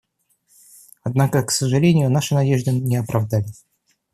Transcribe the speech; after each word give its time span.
Однако, 1.03 1.43
к 1.43 1.51
сожалению, 1.51 2.09
наши 2.09 2.33
надежды 2.33 2.71
на 2.71 3.01
оправдались. 3.01 3.65